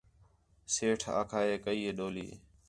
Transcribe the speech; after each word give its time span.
سیٹھ 0.73 1.07
آکھا 1.19 1.39
ہِے 1.45 1.55
کہی 1.65 1.89
ڈولی 1.97 2.27